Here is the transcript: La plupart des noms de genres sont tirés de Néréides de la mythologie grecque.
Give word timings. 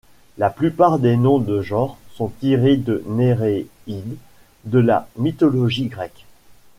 La 0.39 0.49
plupart 0.49 0.97
des 0.97 1.15
noms 1.15 1.37
de 1.37 1.61
genres 1.61 1.99
sont 2.15 2.29
tirés 2.39 2.75
de 2.75 3.03
Néréides 3.05 4.17
de 4.65 4.79
la 4.79 5.07
mythologie 5.15 5.89
grecque. 5.89 6.25